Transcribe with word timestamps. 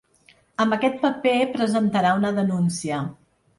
Amb 0.63 0.75
aquest 0.77 0.97
paper 1.03 1.35
presentarà 1.59 2.17
una 2.23 2.35
denúncia. 2.41 3.07